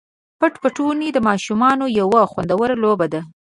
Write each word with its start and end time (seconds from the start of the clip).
پټ 0.39 0.53
پټوني 0.61 1.09
د 1.13 1.17
ماشومانو 1.27 1.85
یوه 1.99 2.21
خوندوره 2.31 2.75
لوبه 2.83 3.07
ده. 3.13 3.21